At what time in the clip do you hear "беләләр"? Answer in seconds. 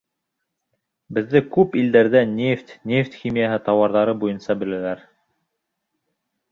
4.65-5.07